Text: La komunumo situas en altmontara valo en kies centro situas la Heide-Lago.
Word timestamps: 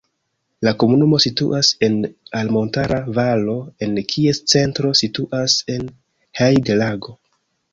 La 0.67 0.71
komunumo 0.83 1.19
situas 1.25 1.69
en 1.87 1.99
altmontara 2.39 2.97
valo 3.19 3.55
en 3.89 3.93
kies 4.15 4.41
centro 4.55 4.95
situas 5.03 5.59
la 5.69 5.79
Heide-Lago. 6.41 7.19